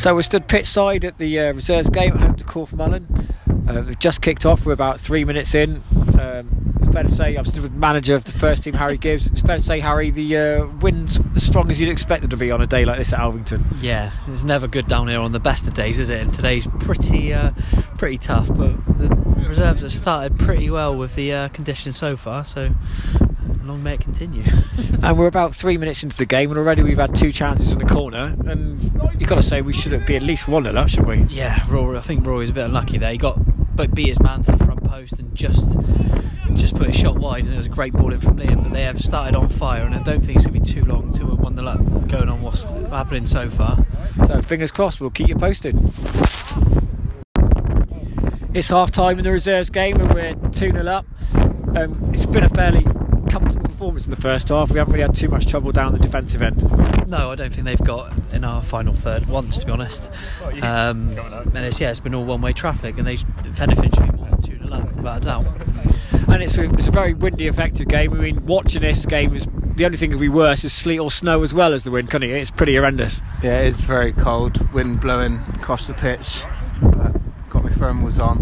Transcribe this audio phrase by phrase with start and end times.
[0.00, 3.04] So we stood pitch side at the uh, reserves game at home to Corfmullen.
[3.68, 4.64] Uh, we've just kicked off.
[4.64, 5.82] We're about three minutes in.
[6.18, 9.26] Um, it's fair to say I'm still with manager of the first team, Harry Gibbs.
[9.26, 12.38] It's fair to say, Harry, the uh, wind's as strong as you'd expect it to
[12.38, 13.62] be on a day like this at Alvington.
[13.82, 16.22] Yeah, it's never good down here on the best of days, is it?
[16.22, 17.50] And today's pretty, uh,
[17.98, 18.48] pretty tough.
[18.48, 19.14] But the
[19.46, 22.46] reserves have started pretty well with the uh, conditions so far.
[22.46, 22.70] So
[23.70, 24.42] long may it continue.
[25.02, 27.78] and we're about three minutes into the game, and already we've had two chances in
[27.78, 28.36] the corner.
[28.46, 28.82] And
[29.18, 31.34] you've got to say we should be at least one of that, shouldn't we?
[31.34, 31.96] Yeah, Rory.
[31.96, 33.12] I think Rory's a bit unlucky there.
[33.12, 33.38] He got
[33.76, 35.76] but beat his man to the front post and just
[36.54, 38.62] just put a shot wide, and it was a great ball in from Liam.
[38.62, 40.84] But they have started on fire, and I don't think it's going to be too
[40.84, 43.86] long until we're one nil up going on what's happening so far.
[44.26, 45.00] So fingers crossed.
[45.00, 45.76] We'll keep you posted.
[48.52, 51.06] It's half time in the reserves game, and we're 2 0 up.
[51.76, 52.84] Um, it's been a fairly
[53.30, 54.70] comfortable performance in the first half.
[54.70, 57.08] We haven't really had too much trouble down the defensive end.
[57.08, 60.10] No, I don't think they've got in our final third once, to be honest.
[60.62, 61.16] Um,
[61.54, 64.28] and it's yeah, it's been all one-way traffic, and they, if anything, should be more
[64.28, 65.46] than two to up, without a doubt.
[66.28, 68.12] And it's a, it's a very windy, effective game.
[68.12, 70.98] I mean, watching this game is the only thing that could be worse is sleet
[70.98, 72.30] or snow as well as the wind, can it?
[72.30, 73.22] It's pretty horrendous.
[73.42, 76.42] Yeah, it is very cold, wind blowing across the pitch.
[76.82, 77.12] But
[77.48, 78.40] got my thermals on.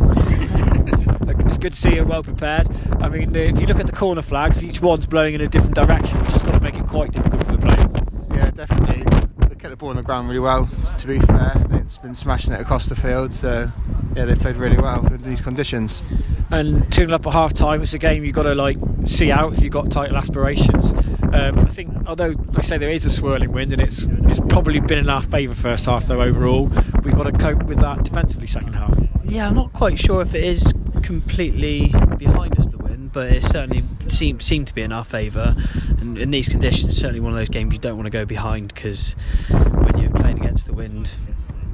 [1.49, 2.69] it's good to see you're well prepared.
[3.01, 5.75] I mean, if you look at the corner flags, each one's blowing in a different
[5.75, 7.93] direction, which has got to make it quite difficult for the players.
[8.31, 9.05] Yeah, definitely.
[9.49, 10.69] They kept the ball on the ground really well.
[10.97, 13.33] To be fair, it's been smashing it across the field.
[13.33, 13.73] So
[14.15, 16.03] yeah, they played really well in these conditions.
[16.51, 18.77] And tuning up at half time, it's a game you've got to like
[19.07, 20.93] see out if you've got title aspirations.
[21.33, 24.41] Um, I think, although like I say there is a swirling wind and it's it's
[24.41, 26.71] probably been in our favour first half though overall,
[27.05, 28.99] we've got to cope with that defensively second half.
[29.25, 30.73] Yeah, I'm not quite sure if it is
[31.09, 35.57] completely behind us the win, but it certainly seemed seemed to be in our favour.
[36.01, 38.75] And in these conditions, certainly one of those games you don't want to go behind
[38.75, 39.13] because
[39.49, 41.11] when you're playing against the wind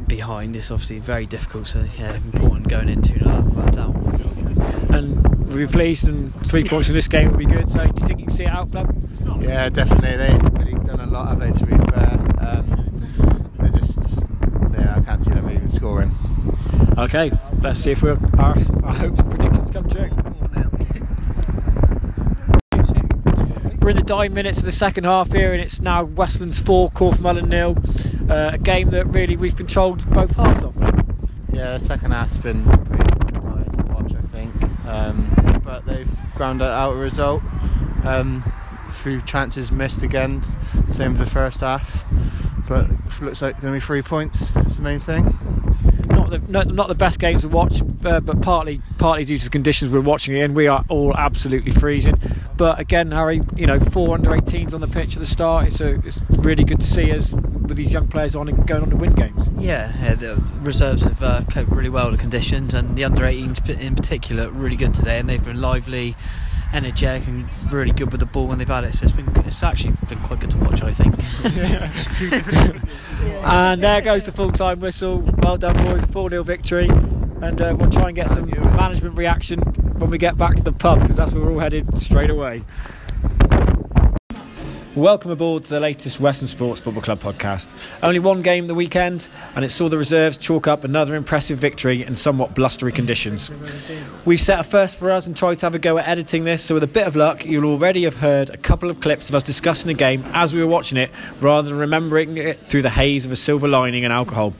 [0.06, 1.66] behind, it's obviously very difficult.
[1.66, 3.96] So yeah, important going into the lap without doubt.
[4.90, 7.68] And we'll be pleased, and three points in this game will be good.
[7.68, 9.42] So do you think you can see it out, Fleb?
[9.42, 10.16] Yeah, definitely.
[10.16, 11.50] They've really done a lot, have they?
[11.50, 14.16] To be fair, um, they just
[14.78, 16.14] yeah, I can't see them even scoring.
[16.96, 17.32] Okay,
[17.64, 18.54] let's see if we're, our,
[18.84, 20.10] our hopes and predictions come true.
[23.80, 26.90] We're in the dying minutes of the second half here, and it's now Westlands 4,
[26.90, 27.76] Corfmullen nil.
[28.30, 30.74] Uh, a game that really we've controlled both halves of.
[31.52, 34.86] Yeah, the second half's been pretty tired to watch, I think.
[34.86, 37.42] Um, but they've ground out a result.
[38.04, 38.44] Um,
[38.92, 40.42] few chances missed again,
[40.90, 42.04] same as the first half.
[42.68, 44.50] But looks like to be three points.
[44.66, 45.38] Is the main thing
[46.42, 49.90] the not, the best games to watch, uh, but partly partly due to the conditions
[49.90, 50.54] we're watching it in.
[50.54, 52.20] We are all absolutely freezing.
[52.56, 55.66] But again, Harry, you know, four under 18s on the pitch at the start.
[55.66, 58.82] It's, a, it's really good to see us with these young players on and going
[58.82, 59.48] on to win games.
[59.58, 63.24] Yeah, yeah the reserves have uh, coped really well with the conditions, and the under
[63.24, 66.16] 18s in particular really good today, and they've been lively
[66.74, 68.94] energetic and really good with the ball when they've had it.
[68.94, 71.14] So it's been it's actually been quite good to watch, I think.
[73.44, 75.18] and there goes the full time whistle.
[75.38, 76.04] Well done, boys.
[76.06, 76.88] 4 0 victory.
[76.88, 80.72] And uh, we'll try and get some management reaction when we get back to the
[80.72, 82.62] pub because that's where we're all headed straight away.
[84.94, 87.74] Welcome aboard to the latest Westland Sports Football Club podcast.
[88.00, 92.04] Only one game the weekend, and it saw the reserves chalk up another impressive victory
[92.04, 93.50] in somewhat blustery conditions.
[94.24, 96.62] We've set a first for us and tried to have a go at editing this,
[96.62, 99.34] so with a bit of luck, you'll already have heard a couple of clips of
[99.34, 102.90] us discussing the game as we were watching it, rather than remembering it through the
[102.90, 104.54] haze of a silver lining and alcohol.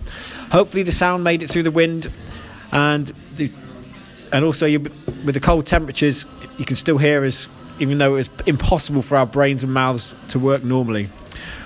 [0.51, 2.11] Hopefully, the sound made it through the wind,
[2.73, 3.07] and
[3.37, 3.53] the,
[4.33, 6.27] and also you, with the cold temperatures,
[6.59, 10.15] you can still hear us even though it was impossible for our brains and mouths
[10.29, 11.09] to work normally.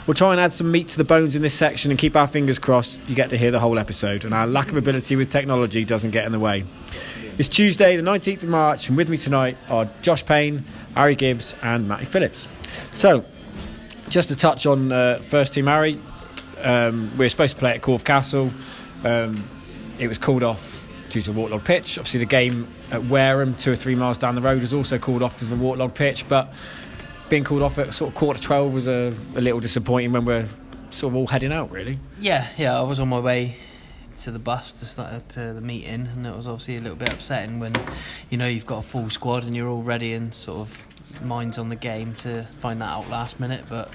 [0.06, 2.26] We'll try and add some meat to the bones in this section and keep our
[2.26, 5.30] fingers crossed you get to hear the whole episode and our lack of ability with
[5.30, 6.64] technology doesn't get in the way.
[7.36, 10.64] It's Tuesday, the 19th of March, and with me tonight are Josh Payne,
[10.96, 12.48] Harry Gibbs, and Matty Phillips.
[12.94, 13.24] So,
[14.08, 16.00] just to touch on uh, first team Harry,
[16.62, 18.50] um, we were supposed to play at Corfe Castle.
[19.04, 19.48] Um,
[20.00, 21.98] it was called off due to a waterlogged pitch.
[21.98, 25.22] Obviously, the game at Wareham, two or three miles down the road, was also called
[25.22, 26.28] off as a waterlogged pitch.
[26.28, 26.52] But
[27.28, 30.46] being called off at sort of quarter twelve was a, a little disappointing when we're
[30.90, 31.98] sort of all heading out, really.
[32.20, 32.78] Yeah, yeah.
[32.78, 33.56] I was on my way
[34.18, 37.12] to the bus to start to the meeting, and it was obviously a little bit
[37.12, 37.74] upsetting when
[38.30, 40.86] you know you've got a full squad and you're all ready and sort of
[41.22, 43.90] minds on the game to find that out last minute, but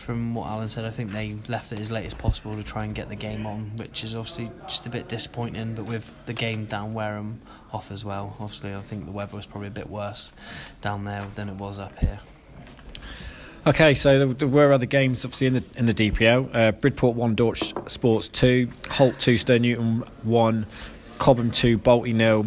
[0.00, 2.84] from what Alan said, I think they left it as late as possible to try
[2.84, 5.74] and get the game on, which is obviously just a bit disappointing.
[5.74, 9.44] But with the game down Wareham off as well, obviously I think the weather was
[9.44, 10.32] probably a bit worse
[10.80, 12.18] down there than it was up here.
[13.66, 16.54] Okay, so there, were other games obviously in the in the DPL.
[16.54, 20.64] Uh, Bridport one, Dorch Sports two, Holt two, Stern Newton one,
[21.18, 22.46] Cobham two, Bolty nil,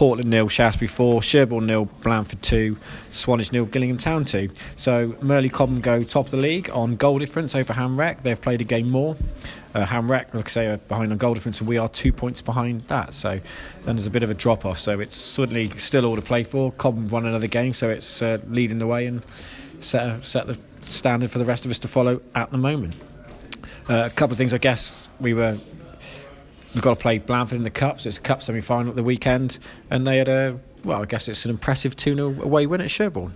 [0.00, 2.78] Portland nil, Shaftesbury four, Sherborne nil, Blandford two,
[3.10, 4.48] Swanage nil, Gillingham Town two.
[4.74, 8.22] So Merley Cobham go top of the league on goal difference over Hamrec.
[8.22, 9.14] They've played a game more.
[9.74, 12.88] Uh, like I say, are behind on goal difference, and we are two points behind
[12.88, 13.12] that.
[13.12, 13.40] So
[13.82, 14.78] then there's a bit of a drop off.
[14.78, 16.72] So it's certainly still all to play for.
[16.72, 19.22] Cobham won another game, so it's uh, leading the way and
[19.80, 22.94] set a, set the standard for the rest of us to follow at the moment.
[23.86, 25.58] Uh, a couple of things, I guess we were
[26.74, 28.06] we've got to play Blandford in the cups.
[28.06, 29.58] It's a cup semi final at the weekend,
[29.90, 32.90] and they had a well, I guess it's an impressive 2 0 away win at
[32.90, 33.34] Sherborne.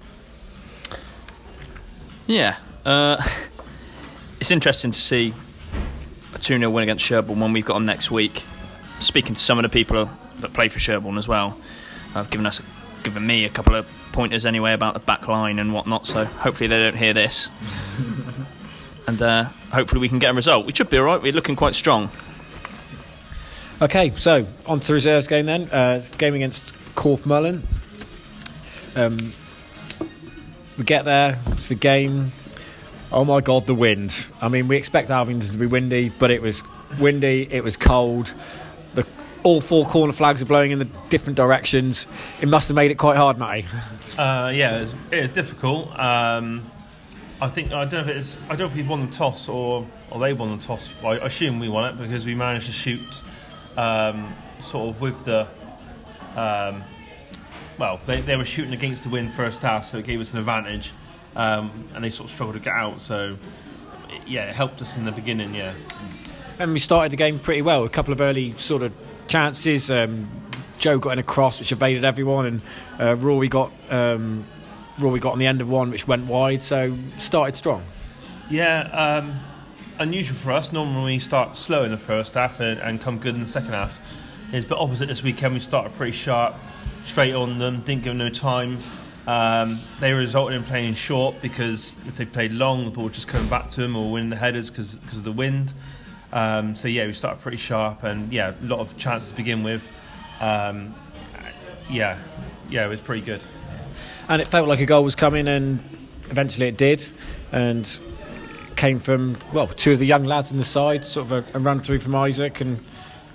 [2.27, 3.23] Yeah, uh,
[4.41, 5.35] it's interesting to see
[6.35, 8.43] a 2 0 win against Sherborne when we've got them next week.
[9.01, 10.09] Speaking to some of the people
[10.39, 11.59] that play for Sherborne as well,
[12.15, 12.63] have given us,
[13.03, 16.07] given me a couple of pointers anyway about the back line and whatnot.
[16.07, 17.51] So hopefully they don't hear this,
[19.07, 20.65] and uh, hopefully we can get a result.
[20.65, 21.21] We should be all right.
[21.21, 22.11] We're looking quite strong.
[23.83, 25.69] Okay, so on to the reserves game then.
[25.69, 27.63] Uh, game against Corfmullen.
[28.95, 29.33] Um,
[30.79, 32.31] we get there, it's the game.
[33.11, 34.31] Oh my god, the wind.
[34.41, 36.63] I mean, we expect Alvington to be windy, but it was
[37.01, 38.33] windy, it was cold.
[38.95, 39.05] The,
[39.43, 42.07] all four corner flags are blowing in the different directions.
[42.41, 43.67] It must have made it quite hard, Matty.
[44.15, 45.99] Uh, yeah, it was, it was difficult.
[45.99, 46.65] Um,
[47.41, 49.49] I think I don't know if it's I don't know if we won the toss
[49.49, 50.89] or or they won the toss.
[51.03, 53.25] I assume we won it because we managed to shoot
[53.77, 55.47] um, sort of with the
[56.37, 56.83] um,
[57.79, 60.39] well they, they were shooting against the wind first half, so it gave us an
[60.39, 60.93] advantage,
[61.37, 63.01] um, and they sort of struggled to get out.
[63.01, 63.37] So
[64.27, 65.55] yeah, it helped us in the beginning.
[65.55, 65.75] Yeah.
[66.59, 67.85] And we started the game pretty well.
[67.85, 68.93] A couple of early sort of
[69.27, 69.91] chances.
[69.91, 70.29] Um,
[70.79, 72.63] Joe got in a cross which evaded everyone, and
[73.01, 74.45] uh, Rory got um,
[74.99, 76.63] Rory got on the end of one which went wide.
[76.63, 77.85] So started strong.
[78.51, 78.81] Yeah,
[79.23, 79.35] um,
[79.99, 80.73] unusual for us.
[80.73, 83.73] Normally we start slow in the first half and, and come good in the second
[83.73, 84.01] half.
[84.53, 85.55] It's but opposite this weekend.
[85.55, 86.55] We started pretty sharp,
[87.03, 87.81] straight on them.
[87.81, 88.79] Didn't give them no time.
[89.27, 93.49] Um, they resulted in playing short because if they played long, the ball just coming
[93.49, 95.73] back to them or winning the headers because of the wind.
[96.33, 99.63] Um, so yeah, we started pretty sharp and yeah, a lot of chances to begin
[99.63, 99.89] with.
[100.41, 100.95] Um,
[101.89, 102.19] yeah,
[102.69, 103.45] yeah, it was pretty good.
[104.29, 105.81] And it felt like a goal was coming, and
[106.31, 107.05] eventually it did.
[107.53, 107.87] And
[108.85, 111.59] came from well two of the young lads in the side, sort of a, a
[111.59, 112.85] run through from Isaac and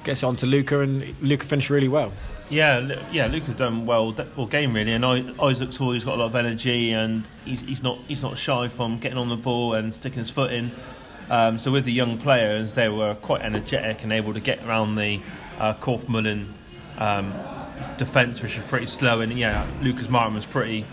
[0.03, 2.11] gets on to Luca, and Luca finished really well.
[2.51, 5.03] Yeah, yeah, Luca done well all game really, and
[5.41, 8.99] Isaac's always got a lot of energy, and he's, he's not he's not shy from
[8.99, 10.71] getting on the ball and sticking his foot in.
[11.31, 14.97] Um, so with the young players, they were quite energetic and able to get around
[14.97, 15.19] the
[15.57, 16.45] uh, Corfmullen
[16.99, 17.33] um,
[17.97, 19.21] defence, which was pretty slow.
[19.21, 20.85] And yeah, Lucas Martin was pretty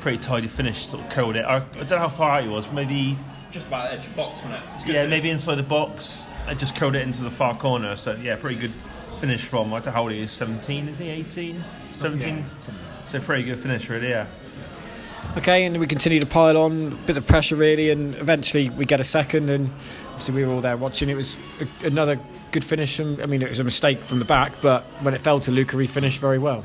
[0.00, 1.44] pretty tidy finish, sort of curled it.
[1.44, 3.16] I, I don't know how far out he was, maybe
[3.50, 4.60] just about the edge of the box, wasn't it?
[4.86, 5.10] Yeah, finish.
[5.10, 6.28] maybe inside the box.
[6.46, 7.96] I just curled it into the far corner.
[7.96, 8.72] So yeah, pretty good
[9.20, 9.72] finish from.
[9.72, 10.32] I don't know how old he is.
[10.32, 11.08] 17, is he?
[11.08, 11.62] 18,
[11.98, 12.36] 17.
[12.38, 12.44] Yeah.
[13.06, 14.08] So pretty good finish, really.
[14.08, 14.26] Yeah.
[15.36, 18.84] Okay, and we continue to pile on, a bit of pressure really, and eventually we
[18.84, 19.70] get a second, and
[20.08, 21.08] obviously we were all there watching.
[21.08, 22.18] It was a, another
[22.50, 22.98] good finish.
[22.98, 25.50] And, I mean, it was a mistake from the back, but when it fell to
[25.50, 26.64] Luca, he finished very well.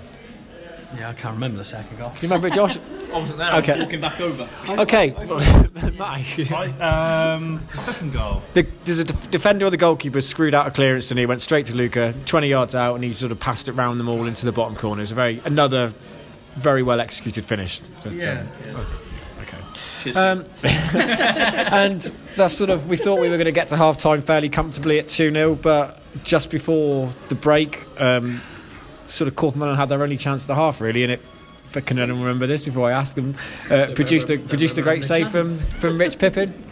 [0.97, 2.11] Yeah, I can't remember the second goal.
[2.15, 2.77] You remember it, Josh?
[3.13, 3.55] I wasn't there.
[3.55, 3.73] Okay.
[3.73, 4.49] I was walking back over.
[4.69, 5.11] Okay.
[5.97, 6.81] Mike.
[6.81, 8.41] um, the second goal.
[8.53, 11.65] The, there's a defender or the goalkeeper screwed out a clearance and he went straight
[11.67, 14.45] to Luca, 20 yards out, and he sort of passed it round them all into
[14.45, 15.01] the bottom corner.
[15.01, 15.93] It's a very another
[16.55, 17.81] very well executed finish.
[18.03, 18.41] But, yeah.
[18.41, 18.85] Um, yeah.
[19.41, 20.13] Okay.
[20.13, 24.21] Um, and that's sort of we thought we were going to get to half time
[24.21, 28.41] fairly comfortably at 2 0, but just before the break, um,
[29.07, 31.21] sort of Corfmullen had their only chance at the half, really, and it.
[31.67, 33.35] If I can anyone remember this before I ask them,
[33.71, 36.61] uh, produced a produced a great save from, from Rich Pippin.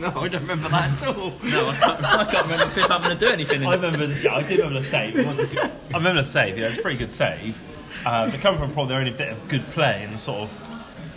[0.00, 1.32] No, I don't remember that at all.
[1.44, 3.64] no, I can't, I can't remember Pip having to do anything.
[3.64, 5.16] I remember, the, yeah, I do remember the save.
[5.16, 6.58] It was a good, I remember the save.
[6.58, 7.62] Yeah, it's a pretty good save.
[8.04, 10.73] Um, it come from probably their only a bit of good play and sort of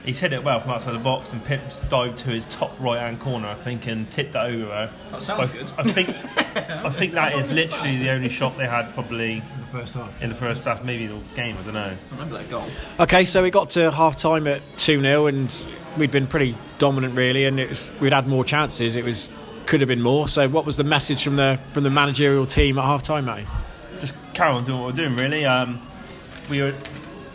[0.08, 3.00] he's hit it well from outside the box, and Pips dived to his top right
[3.00, 4.90] hand corner, I think, and tipped it over.
[5.12, 5.72] That sounds I, good.
[5.78, 6.10] I think
[6.58, 10.24] I think that is literally the only shot they had probably in the first half.
[10.24, 11.58] In the first half, maybe the game.
[11.58, 11.82] I don't know.
[11.82, 12.66] I remember that goal.
[13.02, 15.54] Okay, so we got to half time at two 0 and
[15.98, 18.96] we'd been pretty dominant really, and it was, we'd had more chances.
[18.96, 19.30] It was
[19.66, 20.30] could have been more.
[20.30, 23.46] So, what was the message from the from the managerial team at half time, mate?
[24.00, 25.46] Just carry on doing what we're doing, really.
[25.46, 25.82] Um,
[26.50, 26.74] we were,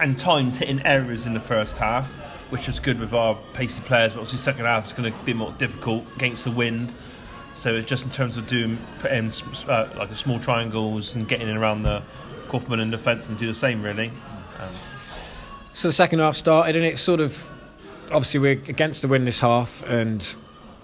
[0.01, 2.22] and times hitting errors in the first half
[2.53, 4.13] which was good with our pacey players.
[4.13, 6.95] But obviously, second half is going to be more difficult against the wind.
[7.55, 9.33] So just in terms of doing putting
[9.69, 12.03] uh, like a small triangles and getting in around the
[12.49, 14.09] Corfmullen defence and do the same really.
[14.59, 14.69] Um,
[15.73, 17.51] so the second half started and it sort of
[18.11, 20.37] obviously we're against the wind this half, and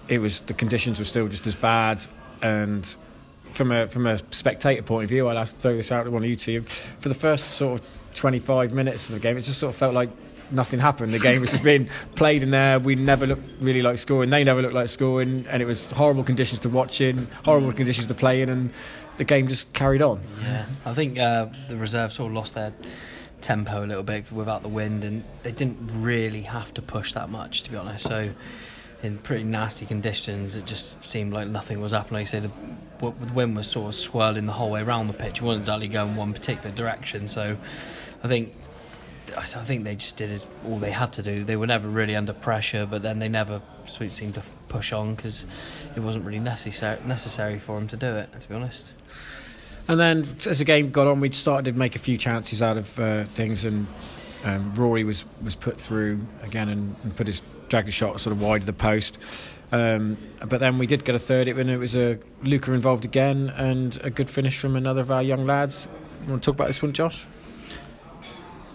[0.07, 2.01] it was the conditions were still just as bad.
[2.41, 2.95] And
[3.51, 6.23] from a from a spectator point of view, I'll ask throw this out to one
[6.23, 6.61] of you two.
[6.99, 9.93] For the first sort of 25 minutes of the game, it just sort of felt
[9.93, 10.09] like
[10.51, 11.13] nothing happened.
[11.13, 12.79] The game was just being played in there.
[12.79, 14.29] We never looked really like scoring.
[14.29, 18.07] They never looked like scoring, and it was horrible conditions to watch in, horrible conditions
[18.07, 18.71] to play in, and
[19.17, 20.21] the game just carried on.
[20.41, 22.73] Yeah, I think uh, the reserves sort of lost their
[23.41, 27.29] tempo a little bit without the wind, and they didn't really have to push that
[27.29, 28.05] much, to be honest.
[28.05, 28.31] So,
[29.01, 32.25] in pretty nasty conditions, it just seemed like nothing was happening.
[32.25, 35.13] Like you say, the, the wind was sort of swirling the whole way around the
[35.13, 35.37] pitch.
[35.37, 37.27] It wasn't exactly going one particular direction.
[37.27, 37.57] So,
[38.23, 38.55] I think.
[39.37, 41.43] I think they just did all they had to do.
[41.43, 45.45] They were never really under pressure, but then they never seemed to push on because
[45.95, 48.29] it wasn't really necessary necessary for them to do it.
[48.39, 48.93] To be honest.
[49.87, 52.77] And then as the game got on, we started to make a few chances out
[52.77, 53.87] of uh, things, and
[54.43, 58.35] um, Rory was, was put through again and, and put his dragged his shot sort
[58.35, 59.17] of wide of the post.
[59.71, 60.17] Um,
[60.47, 63.99] but then we did get a third, and it was a Luca involved again, and
[64.03, 65.87] a good finish from another of our young lads.
[66.23, 67.25] You want to talk about this one, Josh?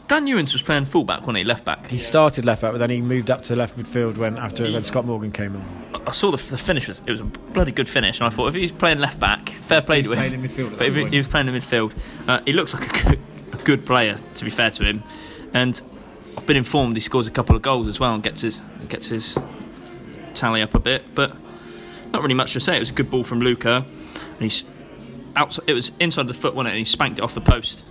[0.07, 1.45] Dan Ewens was playing fullback, wasn't he?
[1.45, 1.87] Left back.
[1.87, 4.83] He started left back, but then he moved up to left midfield when after when
[4.83, 6.03] Scott Morgan came on.
[6.07, 8.49] I saw the, the finish was it was a bloody good finish, and I thought
[8.49, 10.19] if he was playing left back, fair play to him.
[10.19, 11.97] playing in but if he, he was playing in midfield,
[12.29, 13.21] uh, he looks like a good,
[13.53, 14.15] a good player.
[14.17, 15.03] To be fair to him,
[15.55, 15.81] and
[16.37, 19.09] I've been informed he scores a couple of goals as well and gets his gets
[19.09, 19.39] his
[20.35, 21.15] tally up a bit.
[21.15, 21.35] But
[22.13, 22.77] not really much to say.
[22.77, 24.65] It was a good ball from Luca, and he's
[25.35, 25.65] outside.
[25.67, 26.73] It was inside the foot, wasn't it?
[26.73, 27.85] And he spanked it off the post.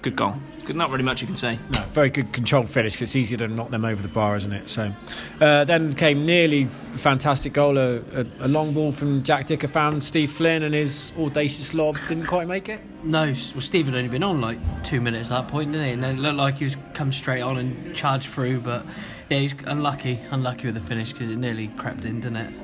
[0.00, 0.36] Good goal.
[0.64, 1.58] Good, not really much you can say.
[1.72, 2.94] No, very good controlled finish.
[2.94, 4.68] Cause it's easier to knock them over the bar, isn't it?
[4.68, 4.92] So,
[5.40, 10.04] uh, then came nearly fantastic goal, a, a, a long ball from Jack Dicker found
[10.04, 12.80] Steve Flynn and his audacious lob didn't quite make it.
[13.02, 15.92] No, well, Steve had only been on like two minutes at that point, didn't he?
[15.92, 18.86] And then it looked like he was come straight on and charged through, but
[19.28, 22.54] yeah, he's unlucky, unlucky with the finish because it nearly crept in, didn't it?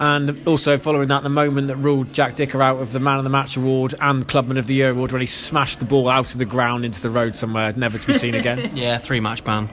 [0.00, 3.24] And also following that, the moment that ruled Jack Dicker out of the Man of
[3.24, 6.32] the Match award and Clubman of the Year award when he smashed the ball out
[6.32, 8.70] of the ground into the road somewhere, never to be seen again.
[8.80, 9.66] Yeah, three match ban.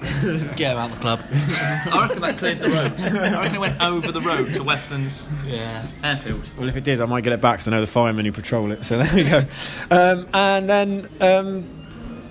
[0.57, 1.22] Get him out of the club.
[1.31, 2.93] I reckon that cleared the road.
[3.00, 5.86] I reckon it went over the road to Westlands Yeah.
[6.03, 6.43] airfield.
[6.57, 8.34] well, if it did, I might get it back because I know the firemen who
[8.34, 8.84] patrol it.
[8.84, 9.46] So there we go.
[9.89, 11.69] Um, and then, um,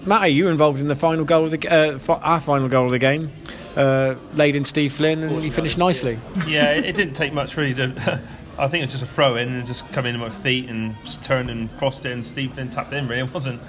[0.06, 2.86] Matty, you were involved in the final goal of the uh, fi- our final goal
[2.86, 3.32] of the game.
[3.76, 6.18] Uh, laid in Steve Flynn and you finished nicely.
[6.46, 8.20] yeah, it, it didn't take much really to.
[8.58, 10.68] I think it was just a throw in and just come in with my feet
[10.70, 13.06] and just turned and crossed it and Steve Flynn tapped in.
[13.06, 13.60] Really, it wasn't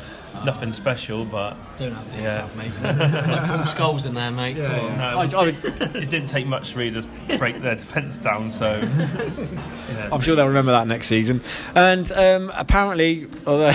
[0.46, 2.24] nothing special, but Don't have to Yeah.
[2.24, 2.72] yourself, mate.
[2.84, 4.56] like Paul Scholes in there, mate.
[4.56, 4.98] Come on.
[4.98, 5.04] no,
[5.40, 8.52] I, I, it didn't take much really to break their defence down.
[8.52, 10.10] So yeah.
[10.12, 11.42] I'm sure they'll remember that next season.
[11.76, 13.72] And um, apparently, although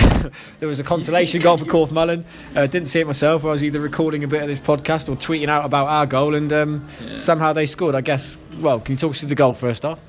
[0.59, 2.23] there was a consolation goal for Corfmullen,
[2.55, 3.43] uh, didn't see it myself.
[3.45, 6.33] I was either recording a bit of this podcast or tweeting out about our goal,
[6.33, 7.93] and um, somehow they scored.
[7.95, 8.37] I guess.
[8.59, 9.99] Well, can you talk us through the goal first off?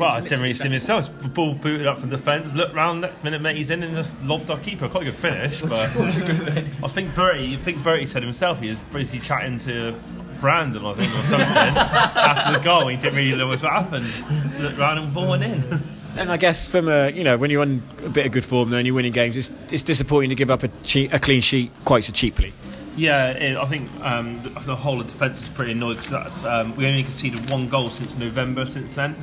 [0.00, 1.10] Well, I didn't really see myself.
[1.20, 4.14] The ball booted up from defence, looked round, next minute mate he's in and just
[4.24, 4.88] lobbed our keeper.
[4.88, 5.60] Quite a good finish.
[5.60, 9.94] But I think Bertie, I think Bertie said himself he was briefly chatting to
[10.38, 12.88] Brandon, I think, or something after the goal.
[12.88, 14.06] He didn't really know what happened.
[14.06, 15.82] Just looked round and ball went in.
[16.16, 18.72] And I guess from a you know when you're on a bit of good form
[18.72, 21.70] and you're winning games, it's, it's disappointing to give up a, che- a clean sheet
[21.84, 22.54] quite so cheaply.
[22.96, 26.74] Yeah, it, I think um, the, the whole of defence was pretty annoyed because um,
[26.74, 28.66] we only conceded one goal since November.
[28.66, 29.14] Since then,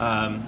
[0.00, 0.42] um,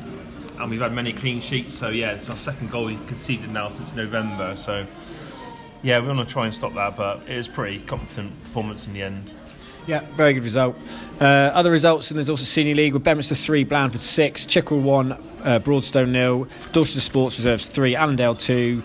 [0.58, 1.78] and we've had many clean sheets.
[1.78, 4.56] So yeah, it's our second goal we conceded now since November.
[4.56, 4.86] So
[5.82, 8.92] yeah, we want to try and stop that, but it was pretty confident performance in
[8.92, 9.32] the end.
[9.86, 10.76] Yeah, very good result.
[11.20, 15.12] Uh, other results, and there's also Senior League with Beaminster 3, Blandford 6, Chickerell 1,
[15.42, 18.82] uh, Broadstone nil, Dorchester Sports Reserves 3, Allendale 2,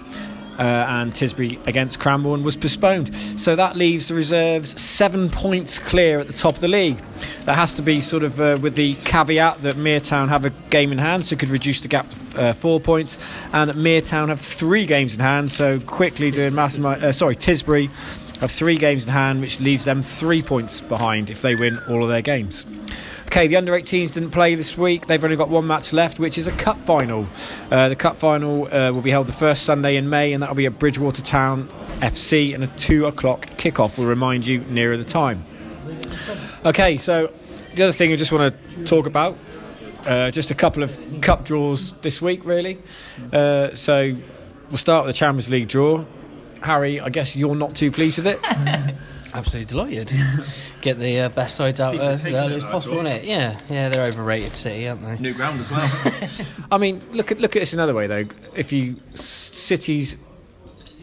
[0.57, 3.15] uh, and Tisbury against Cranborne was postponed.
[3.39, 6.97] So that leaves the reserves seven points clear at the top of the league.
[7.45, 10.49] That has to be sort of uh, with the caveat that Mere Town have a
[10.69, 13.17] game in hand, so could reduce the gap to uh, four points,
[13.53, 16.77] and that Mere Town have three games in hand, so quickly doing mass.
[16.77, 17.89] Uh, sorry, Tisbury
[18.39, 22.03] have three games in hand, which leaves them three points behind if they win all
[22.03, 22.65] of their games.
[23.37, 25.05] Okay, the under 18s didn't play this week.
[25.05, 27.27] They've only got one match left, which is a cup final.
[27.69, 30.55] Uh, the cup final uh, will be held the first Sunday in May, and that'll
[30.55, 31.67] be at Bridgwater Town
[31.99, 35.45] FC, and a two o'clock kickoff We'll remind you nearer the time.
[36.65, 37.31] Okay, so
[37.75, 39.37] the other thing I just want to talk about,
[40.07, 42.79] uh, just a couple of cup draws this week, really.
[43.31, 44.17] Uh, so
[44.69, 46.05] we'll start with the Champions League draw.
[46.63, 48.39] Harry, I guess you're not too pleased with it.
[49.35, 50.11] Absolutely delighted.
[50.87, 53.25] Get the uh, best sides out as early as possible, isn't it?
[53.25, 55.17] Yeah, yeah, they're overrated City, aren't they?
[55.17, 56.47] New ground as well.
[56.71, 58.23] I mean, look at look at this another way though.
[58.55, 60.15] If you City's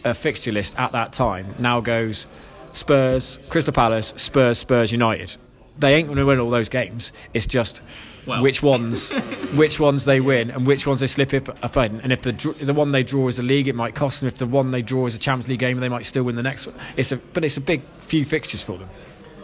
[0.03, 2.27] uh, fixture list at that time now goes
[2.73, 5.37] Spurs, Crystal Palace, Spurs, Spurs, United.
[5.79, 7.13] they ain't going to win all those games.
[7.35, 7.83] It's just
[8.27, 8.41] Well.
[8.41, 9.11] which ones,
[9.55, 12.01] which ones they win and which ones they slip up, up in.
[12.01, 12.33] And if the
[12.65, 14.29] the one they draw is a league, it might cost them.
[14.29, 16.43] If the one they draw is a Champions League game, they might still win the
[16.43, 16.75] next one.
[16.97, 18.89] It's a but it's a big few fixtures for them.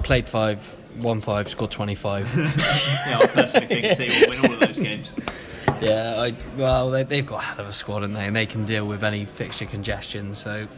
[0.03, 2.35] Played five, won five, scored 25.
[2.37, 5.13] Yeah, I personally think City will win all of those games.
[5.81, 8.47] yeah, I, well, they, they've got a hell of a squad, and they and they
[8.47, 10.35] can deal with any fixture congestion.
[10.35, 10.69] So,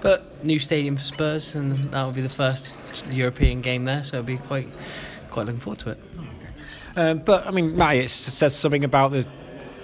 [0.00, 2.74] but new stadium for Spurs, and that will be the first
[3.10, 4.02] European game there.
[4.02, 4.68] So, I'll be quite
[5.30, 5.98] quite looking forward to it.
[6.96, 9.26] Um, but I mean, Matty, it says something about the,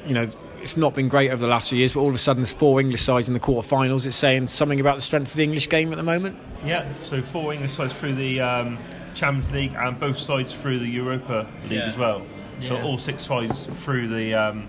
[0.06, 0.28] you know,
[0.64, 1.92] it's not been great over the last few years.
[1.92, 4.06] But all of a sudden, there's four English sides in the quarterfinals.
[4.06, 6.38] It's saying something about the strength of the English game at the moment.
[6.64, 8.78] Yeah, so four English sides through the um,
[9.14, 11.84] Champions League and both sides through the Europa League Yeah.
[11.86, 12.22] as well.
[12.60, 12.84] So Yeah.
[12.84, 14.66] all six sides through the um,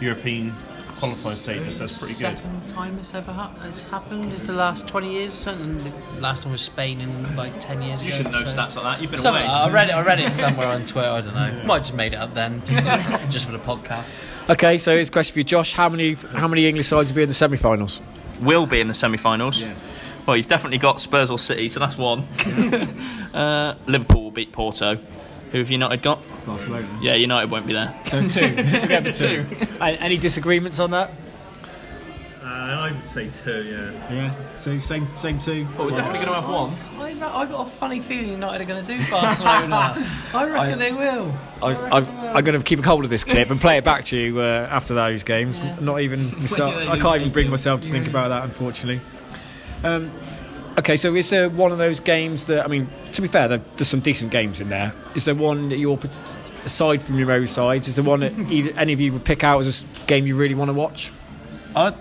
[0.00, 0.54] European
[1.02, 1.80] qualifying stages.
[1.80, 2.38] That's pretty good.
[2.38, 5.78] Second time it's ever hap- it's happened for the last 20 years or something.
[5.78, 8.08] The last one was Spain in like 10 years ago.
[8.08, 8.22] You ago.
[8.22, 9.02] should know so- stats like that.
[9.02, 9.44] You've been Some- away.
[9.44, 9.94] I read it.
[9.96, 11.08] I read it somewhere on Twitter.
[11.08, 11.64] I don't know.
[11.64, 12.62] Might have just made it up then,
[13.30, 14.04] just for the podcast.
[14.48, 15.72] Okay, so here's a question for you, Josh.
[15.74, 18.00] How many how many English sides will be in the semi-finals?
[18.40, 19.62] will be in the semi-finals.
[20.26, 22.20] Well, you've definitely got Spurs or City, so that's one.
[23.34, 24.98] uh, Liverpool will beat Porto.
[25.52, 26.20] Who have United got?
[26.46, 26.88] Barcelona.
[27.02, 27.94] Yeah, United won't be there.
[28.06, 28.56] So two.
[28.56, 29.46] we have two.
[29.80, 31.10] Any disagreements on that?
[32.42, 34.12] Uh, I would say two, yeah.
[34.12, 34.56] Yeah.
[34.56, 35.66] So same same two.
[35.76, 37.22] But we're definitely going to have one.
[37.22, 39.94] I, I got a funny feeling United are going to do Barcelona.
[40.34, 41.34] I reckon they will.
[41.62, 44.04] I, I've, I'm going to keep a hold of this clip and play it back
[44.06, 45.62] to you uh, after those games.
[45.80, 46.74] Not even myself.
[46.74, 49.00] I can't even bring myself to think about that, unfortunately.
[49.84, 50.10] Um,
[50.78, 52.88] okay, so is there one of those games that I mean?
[53.12, 54.92] To be fair, there, there's some decent games in there.
[55.14, 55.98] Is there one that you're
[56.64, 57.88] aside from your own sides?
[57.88, 60.36] Is there one that either, any of you would pick out as a game you
[60.36, 61.12] really want to watch?
[61.74, 61.94] I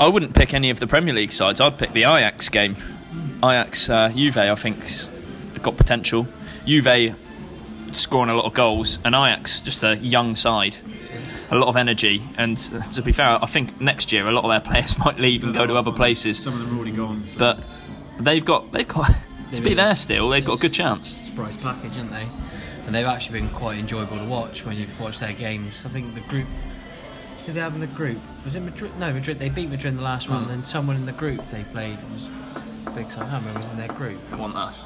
[0.00, 1.60] I wouldn't pick any of the Premier League sides.
[1.60, 2.76] I'd pick the Ajax game.
[3.38, 5.10] Ajax uh, Juve, I think's
[5.62, 6.26] got potential.
[6.64, 7.14] Juve
[7.92, 10.76] scoring a lot of goals, and Ajax just a young side,
[11.52, 12.22] a lot of energy.
[12.38, 15.18] And uh, to be fair, I think next year a lot of their players might
[15.20, 16.42] leave and go to other places.
[16.42, 17.24] Some of them are already gone.
[17.38, 17.62] But
[18.18, 19.14] they've got they've got
[19.52, 20.28] to be there still.
[20.30, 21.08] They've got a good chance.
[21.24, 22.28] Surprise package, haven't they?
[22.86, 25.84] And they've actually been quite enjoyable to watch when you've watched their games.
[25.86, 26.48] I think the group.
[27.46, 28.18] Who they have in the group?
[28.44, 28.96] Was it Madrid?
[28.98, 29.40] No, Madrid.
[29.40, 30.48] They beat Madrid in the last one.
[30.48, 32.30] And someone in the group they played was
[32.94, 33.10] big.
[33.10, 33.58] So I can't remember.
[33.60, 34.18] Was in their group.
[34.30, 34.84] I want us.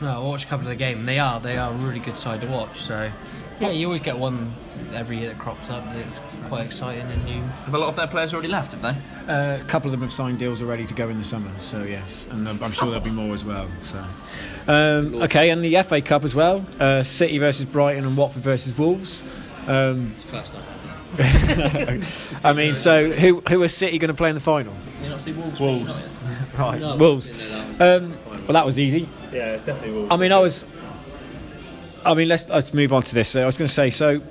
[0.00, 1.06] No, I watched a couple of the game.
[1.06, 2.80] They are they are a really good side to watch.
[2.80, 3.10] So
[3.60, 4.52] yeah, you always get one
[4.94, 7.40] every year that crops up that's quite exciting and new.
[7.40, 8.72] Have a lot of their players already left?
[8.72, 9.32] Have they?
[9.32, 11.82] Uh, a couple of them have signed deals already to go in the summer, so
[11.82, 13.68] yes, and I'm I'm sure there'll be more as well.
[13.82, 14.04] So,
[14.68, 18.76] um, okay, and the FA Cup as well: uh, City versus Brighton and Watford versus
[18.76, 19.22] Wolves.
[19.66, 20.14] Um,
[21.18, 24.74] I mean, so who who are City going to play in the final?
[25.02, 25.60] You not see Wolves?
[25.60, 26.02] Wolves.
[26.56, 27.28] Right, Wolves.
[27.78, 29.06] Um, well, that was easy.
[29.30, 30.10] Yeah, definitely Wolves.
[30.10, 30.64] I mean, I was.
[32.06, 33.28] I mean, let's let's move on to this.
[33.28, 34.22] So I was going to say, so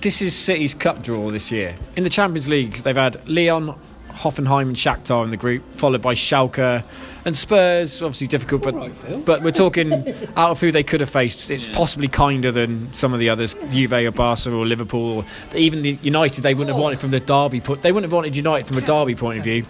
[0.00, 1.74] this is City's cup draw this year.
[1.94, 3.74] In the Champions League, they've had Lyon,
[4.08, 6.82] Hoffenheim, and Shakhtar in the group, followed by Schalke
[7.26, 8.00] and Spurs.
[8.00, 9.92] Obviously difficult, but but we're talking
[10.36, 11.50] out of who they could have faced.
[11.50, 15.24] It's possibly kinder than some of the others, Juve or Barca or Liverpool, or
[15.56, 16.42] even the United.
[16.42, 17.60] They wouldn't have wanted from the derby.
[17.60, 19.66] Point, they wouldn't have wanted United from a derby point of view.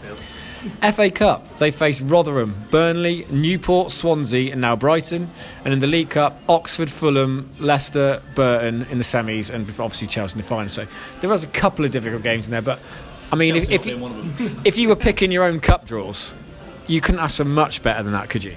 [0.93, 5.31] FA Cup, they faced Rotherham, Burnley, Newport, Swansea, and now Brighton.
[5.65, 10.35] And in the League Cup, Oxford, Fulham, Leicester, Burton in the semis, and obviously Chelsea
[10.35, 10.69] in the final.
[10.69, 10.87] So
[11.21, 12.63] there was a couple of difficult games in there.
[12.63, 12.81] But
[13.33, 14.11] I mean, if, if, you,
[14.65, 16.35] if you were picking your own cup draws,
[16.87, 18.57] you couldn't ask for much better than that, could you?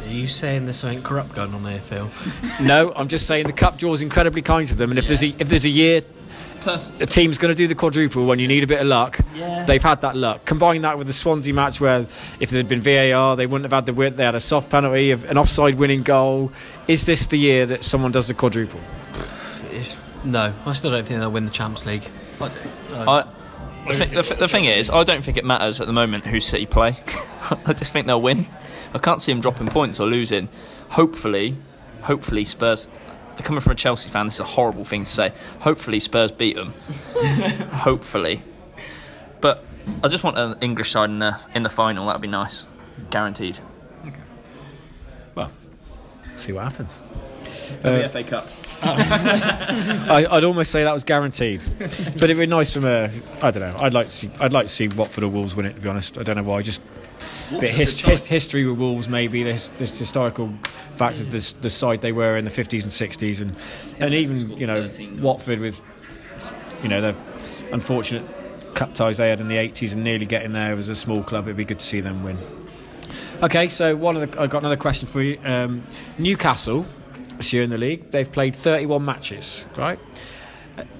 [0.00, 2.08] Are you saying there's something corrupt going on there, Phil?
[2.60, 4.90] No, I'm just saying the cup draw is incredibly kind to them.
[4.90, 6.02] And if there's a, if there's a year
[6.66, 9.64] a team's going to do the quadruple when you need a bit of luck, Yeah.
[9.64, 10.44] they've had that luck.
[10.44, 12.06] Combine that with the Swansea match where
[12.40, 14.16] if there had been VAR, they wouldn't have had the win.
[14.16, 16.52] They had a soft penalty, of an offside winning goal.
[16.88, 18.80] Is this the year that someone does the quadruple?
[19.70, 22.08] It's, no, I still don't think they'll win the Champions League.
[22.40, 23.24] I,
[23.88, 26.26] the, thi- the, thi- the thing is, I don't think it matters at the moment
[26.26, 26.96] who City play.
[27.66, 28.46] I just think they'll win.
[28.94, 30.48] I can't see them dropping points or losing.
[30.90, 31.56] Hopefully,
[32.02, 32.88] hopefully Spurs.
[33.42, 35.32] Coming from a Chelsea fan, this is a horrible thing to say.
[35.60, 36.72] Hopefully Spurs beat them.
[37.72, 38.40] hopefully,
[39.40, 39.64] but
[40.02, 42.06] I just want an English side in the in the final.
[42.06, 42.66] That'd be nice,
[43.10, 43.58] guaranteed.
[44.06, 44.16] Okay.
[45.34, 45.50] Well,
[46.36, 47.00] see what happens.
[47.82, 48.48] the Uh, FA Cup.
[48.82, 53.10] I, I'd almost say that was guaranteed, but it'd be nice from a.
[53.42, 53.76] I don't know.
[53.78, 54.30] I'd like to see.
[54.40, 55.74] I'd like to see Watford or Wolves win it.
[55.74, 56.62] To be honest, I don't know why.
[56.62, 57.03] Just a
[57.60, 60.52] bit his, his, history with Wolves, maybe this, this historical
[60.92, 63.54] fact of this the side they were in the fifties and sixties, and
[63.98, 65.80] and even you know Watford with
[66.82, 67.16] you know the
[67.72, 68.24] unfortunate
[68.74, 71.46] cup ties they had in the eighties and nearly getting there as a small club.
[71.46, 72.38] It'd be good to see them win.
[73.42, 75.38] Okay, so one of the, I've got another question for you.
[75.44, 75.86] Um,
[76.18, 76.86] Newcastle,
[77.36, 79.98] this year in the league, they've played 31 matches, right?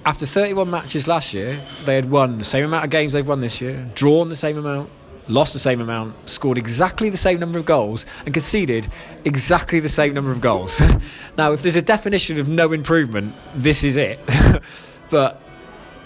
[0.05, 3.41] After 31 matches last year, they had won the same amount of games they've won
[3.41, 4.89] this year, drawn the same amount,
[5.27, 8.87] lost the same amount, scored exactly the same number of goals, and conceded
[9.23, 10.81] exactly the same number of goals.
[11.37, 14.19] now, if there's a definition of no improvement, this is it.
[15.09, 15.41] but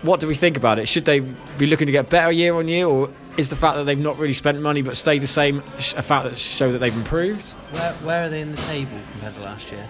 [0.02, 0.88] what do we think about it?
[0.88, 3.84] Should they be looking to get better year on year, or is the fact that
[3.84, 6.96] they've not really spent money but stayed the same a fact that show that they've
[6.96, 7.52] improved?
[7.72, 9.86] Where, where are they in the table compared to last year?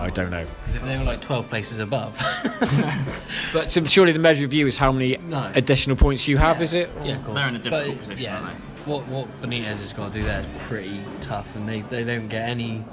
[0.00, 0.46] I don't know.
[0.60, 2.16] Because if they were like 12 places above.
[3.52, 5.50] But so surely the measure of you is how many No.
[5.54, 6.62] additional points you have, Yeah.
[6.62, 6.90] is it?
[7.04, 7.38] yeah, of course.
[7.38, 8.56] They're in a difficult But, position, yeah, aren't
[8.86, 12.28] What, what Benitez has got to do there is pretty tough, and they, they don't
[12.28, 12.84] get any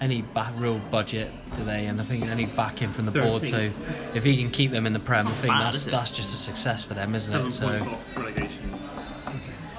[0.00, 1.86] any ba- real budget, do they?
[1.86, 3.70] And I think any backing from the board too.
[3.70, 4.16] 13th.
[4.16, 5.90] If he can keep them in the Prem, I think Bad, that's is it?
[5.92, 7.50] that's just a success for them, isn't Seven it?
[7.52, 8.78] So points off relegation.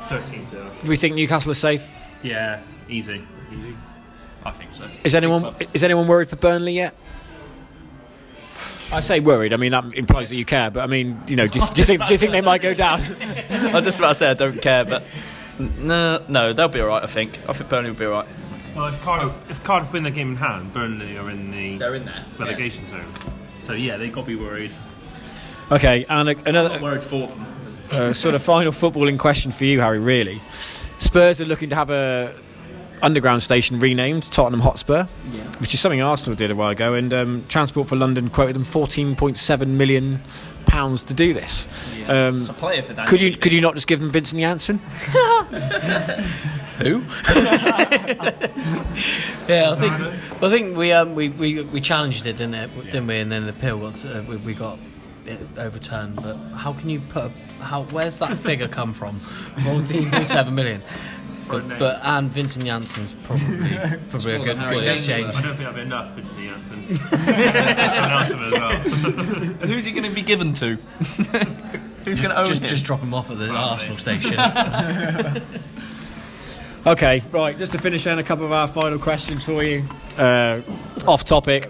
[0.07, 0.69] 13th, yeah.
[0.83, 1.91] Do we think Newcastle is safe?
[2.23, 3.21] Yeah, easy.
[3.53, 3.75] Easy.
[4.45, 4.89] I think so.
[5.03, 6.95] Is anyone is anyone worried for Burnley yet?
[8.91, 9.53] I say worried.
[9.53, 10.69] I mean that implies that you care.
[10.69, 12.62] But I mean, you know, do you, do you think do you think they might
[12.62, 13.01] go down?
[13.49, 15.03] I was just about to say I don't care, but
[15.60, 17.03] no, no, they'll be all right.
[17.03, 17.39] I think.
[17.47, 18.27] I think Burnley will be all right.
[18.75, 21.95] Well, if Cardiff, if Cardiff win their game in hand, Burnley are in the They're
[21.95, 22.25] in there.
[22.39, 23.06] relegation zone.
[23.60, 24.73] So yeah, they got to be worried.
[25.71, 27.45] Okay, and a, Not another worried for them.
[27.91, 29.99] uh, sort of final footballing question for you, Harry.
[29.99, 30.41] Really,
[30.97, 32.36] Spurs are looking to have a
[33.03, 35.03] underground station renamed Tottenham Hotspur,
[35.59, 38.63] which is something Arsenal did a while ago, and um, Transport for London quoted them
[38.63, 40.21] 14.7 million
[40.65, 41.67] pounds to do this.
[42.09, 44.79] Um, It's a player for could you could you not just give them Vincent Janssen?
[46.79, 47.01] who?
[49.47, 49.93] yeah, I think
[50.41, 52.83] I think we um we, we, we challenged it, didn't it?
[52.85, 53.19] Didn't we?
[53.19, 54.79] And then the appeal got uh, we, we got
[55.25, 56.15] it overturned.
[56.15, 57.31] But how can you put a,
[57.63, 57.83] how?
[57.83, 59.19] Where's that figure come from?
[59.65, 60.81] Fourteen point seven million.
[61.47, 63.58] But, but and Vincent Janssen's probably
[64.10, 65.36] probably a good good exchange.
[65.36, 66.97] I don't think that'll be enough, Vincent Janssen.
[66.97, 68.71] Someone else will as well.
[68.71, 70.75] And who's he going to be given to?
[72.06, 72.67] who's going to own Just him?
[72.67, 74.39] just drop him off at the Arsenal station.
[76.86, 77.58] Okay, right.
[77.58, 79.86] Just to finish then, a couple of our final questions for you.
[80.17, 80.62] Uh,
[81.08, 81.65] off topic.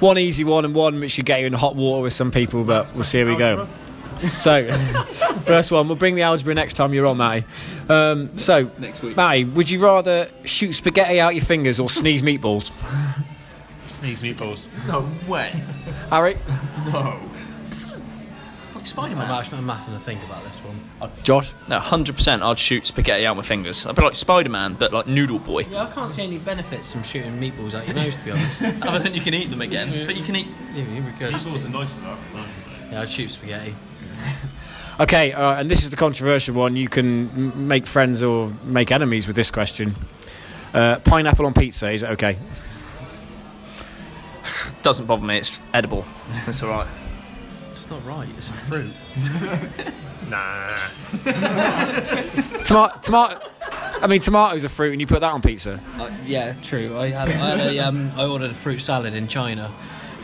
[0.00, 2.64] One easy one and one which should get you in hot water with some people,
[2.64, 3.68] but we'll see how we go.
[4.36, 4.70] So,
[5.44, 7.44] first one, we'll bring the algebra next time you're on, Matty.
[7.88, 9.16] Um, so, Next week.
[9.16, 12.70] Matty, would you rather shoot spaghetti out your fingers or sneeze meatballs?
[13.88, 14.68] Sneeze meatballs.
[14.86, 15.62] No way.
[16.10, 16.38] Harry?
[16.92, 17.18] No.
[18.74, 19.30] I'm Spider-Man.
[19.30, 21.10] actually I'm having to think about this one.
[21.22, 21.52] Josh?
[21.68, 22.42] No, hundred percent.
[22.42, 23.84] I'd shoot spaghetti out my fingers.
[23.86, 25.66] I'd be like Spider-Man, but like Noodle Boy.
[25.70, 28.62] Yeah, I can't see any benefits from shooting meatballs out your nose, to be honest.
[28.62, 30.48] yeah, Other than you can eat them again, but you can eat.
[30.74, 30.86] you'd.
[30.86, 32.18] Meatballs are nice enough.
[32.32, 32.92] Nice enough.
[32.92, 33.74] Yeah, I'd shoot spaghetti.
[35.00, 36.76] Okay, uh, and this is the controversial one.
[36.76, 39.96] You can m- make friends or make enemies with this question.
[40.74, 42.36] Uh, pineapple on pizza, is it okay?
[44.82, 45.38] Doesn't bother me.
[45.38, 46.04] It's edible.
[46.46, 46.86] It's all right.
[47.72, 48.28] It's not right.
[48.36, 48.92] It's a fruit.
[50.28, 50.76] Nah.
[52.64, 53.40] Tomato, tomato.
[54.00, 55.80] I mean, tomatoes are fruit, and you put that on pizza.
[55.98, 56.96] Uh, yeah, true.
[56.96, 59.72] I had, I, had a, um, I ordered a fruit salad in China,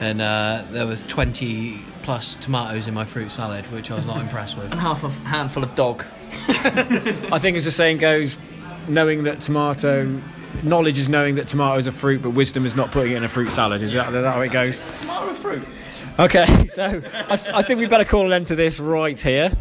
[0.01, 4.21] and uh, there was twenty plus tomatoes in my fruit salad, which I was not
[4.21, 4.71] impressed with.
[4.73, 6.05] And half a handful of dog.
[6.49, 8.37] I think, as the saying goes,
[8.89, 10.21] knowing that tomato,
[10.65, 13.25] knowledge is knowing that tomato is a fruit, but wisdom is not putting it in
[13.25, 13.83] a fruit salad.
[13.83, 14.81] Is that, is that how it goes?
[15.01, 15.63] Tomato fruit.
[16.19, 19.53] Okay, so I, th- I think we better call an end to this right here.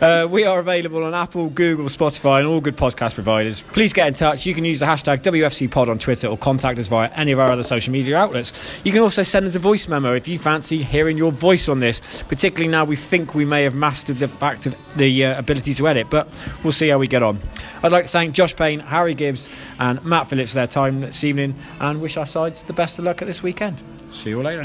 [0.00, 3.60] Uh, we are available on Apple, Google, Spotify, and all good podcast providers.
[3.60, 4.46] Please get in touch.
[4.46, 7.50] You can use the hashtag WFCPod on Twitter or contact us via any of our
[7.50, 8.80] other social media outlets.
[8.82, 11.80] You can also send us a voice memo if you fancy hearing your voice on
[11.80, 15.74] this, particularly now we think we may have mastered the fact of the uh, ability
[15.74, 16.28] to edit, but
[16.64, 17.38] we'll see how we get on.
[17.82, 21.24] I'd like to thank Josh Payne, Harry Gibbs, and Matt Phillips for their time this
[21.24, 23.82] evening and wish our sides the best of luck at this weekend.
[24.12, 24.62] See you all later.